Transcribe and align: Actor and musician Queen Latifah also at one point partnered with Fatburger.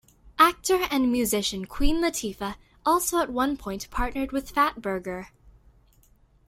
Actor 0.39 0.87
and 0.89 1.11
musician 1.11 1.65
Queen 1.65 1.97
Latifah 1.97 2.55
also 2.83 3.19
at 3.19 3.29
one 3.31 3.55
point 3.55 3.87
partnered 3.91 4.31
with 4.31 4.51
Fatburger. 4.51 5.27